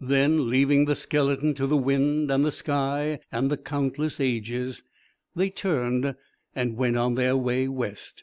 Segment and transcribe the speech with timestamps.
[0.00, 4.84] Then, leaving the skeleton to the wind and the sky and the countless ages,
[5.34, 6.14] they turned
[6.54, 8.22] and went on their way west.